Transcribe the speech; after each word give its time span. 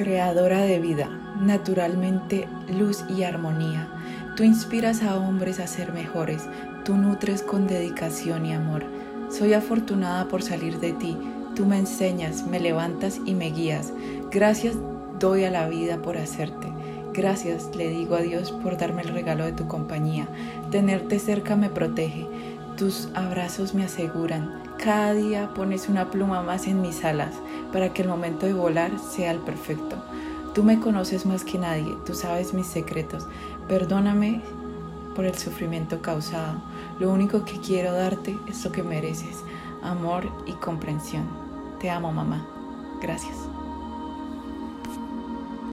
creadora 0.00 0.62
de 0.62 0.78
vida, 0.78 1.10
naturalmente 1.42 2.48
luz 2.70 3.04
y 3.14 3.24
armonía. 3.24 3.86
Tú 4.34 4.44
inspiras 4.44 5.02
a 5.02 5.16
hombres 5.16 5.60
a 5.60 5.66
ser 5.66 5.92
mejores, 5.92 6.48
tú 6.86 6.96
nutres 6.96 7.42
con 7.42 7.66
dedicación 7.66 8.46
y 8.46 8.54
amor. 8.54 8.82
Soy 9.28 9.52
afortunada 9.52 10.26
por 10.26 10.42
salir 10.42 10.80
de 10.80 10.94
ti, 10.94 11.18
tú 11.54 11.66
me 11.66 11.76
enseñas, 11.76 12.46
me 12.46 12.60
levantas 12.60 13.20
y 13.26 13.34
me 13.34 13.50
guías. 13.50 13.92
Gracias 14.30 14.74
doy 15.18 15.44
a 15.44 15.50
la 15.50 15.68
vida 15.68 16.00
por 16.00 16.16
hacerte. 16.16 16.72
Gracias 17.12 17.76
le 17.76 17.90
digo 17.90 18.14
a 18.14 18.22
Dios 18.22 18.52
por 18.52 18.78
darme 18.78 19.02
el 19.02 19.08
regalo 19.08 19.44
de 19.44 19.52
tu 19.52 19.68
compañía. 19.68 20.28
Tenerte 20.70 21.18
cerca 21.18 21.56
me 21.56 21.68
protege. 21.68 22.26
Tus 22.80 23.08
abrazos 23.12 23.74
me 23.74 23.84
aseguran. 23.84 24.62
Cada 24.82 25.12
día 25.12 25.52
pones 25.52 25.90
una 25.90 26.10
pluma 26.10 26.40
más 26.40 26.66
en 26.66 26.80
mis 26.80 27.04
alas 27.04 27.34
para 27.74 27.92
que 27.92 28.00
el 28.00 28.08
momento 28.08 28.46
de 28.46 28.54
volar 28.54 28.98
sea 28.98 29.32
el 29.32 29.38
perfecto. 29.40 30.02
Tú 30.54 30.62
me 30.62 30.80
conoces 30.80 31.26
más 31.26 31.44
que 31.44 31.58
nadie, 31.58 31.94
tú 32.06 32.14
sabes 32.14 32.54
mis 32.54 32.66
secretos. 32.66 33.26
Perdóname 33.68 34.40
por 35.14 35.26
el 35.26 35.36
sufrimiento 35.36 36.00
causado. 36.00 36.62
Lo 36.98 37.12
único 37.12 37.44
que 37.44 37.60
quiero 37.60 37.92
darte 37.92 38.38
es 38.48 38.64
lo 38.64 38.72
que 38.72 38.82
mereces, 38.82 39.36
amor 39.82 40.32
y 40.46 40.52
comprensión. 40.52 41.28
Te 41.80 41.90
amo, 41.90 42.10
mamá. 42.12 42.46
Gracias. 43.02 43.36